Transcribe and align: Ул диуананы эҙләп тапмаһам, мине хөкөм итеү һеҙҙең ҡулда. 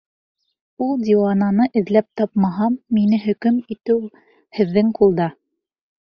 Ул 0.83 0.93
диуананы 1.07 1.67
эҙләп 1.81 2.07
тапмаһам, 2.21 2.77
мине 2.97 3.19
хөкөм 3.25 3.59
итеү 3.75 3.99
һеҙҙең 4.61 4.89
ҡулда. 5.01 5.29